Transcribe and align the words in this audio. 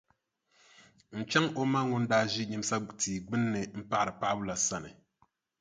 N-chaŋ 1.17 1.45
o 1.59 1.61
ma 1.71 1.81
ŋun 1.89 2.03
daa 2.11 2.25
ʒi 2.31 2.41
nyimsa 2.51 2.75
tia 2.99 3.21
gbunni 3.25 3.61
m-paɣiri 3.81 4.13
paɣibu 4.19 4.43
la 4.47 4.55
sani. 4.67 4.91